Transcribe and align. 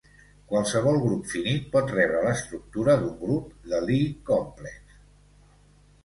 Qualsevol 0.51 0.95
grup 1.01 1.25
finit 1.33 1.67
pot 1.75 1.91
rebre 1.95 2.23
l'estructura 2.27 2.95
d'un 3.01 3.13
grup 3.19 3.51
de 3.73 3.83
Lie 3.91 4.07
complex. 4.31 4.97